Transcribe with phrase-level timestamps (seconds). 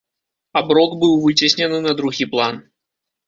[0.61, 2.57] Аброк быў выцеснены на другі план.